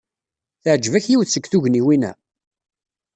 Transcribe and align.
Teɛjeb-ak 0.63 1.05
yiwet 1.07 1.29
seg 1.31 1.45
tugniwin-a? 1.47 2.11